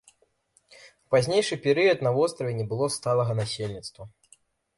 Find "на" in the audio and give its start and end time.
2.07-2.13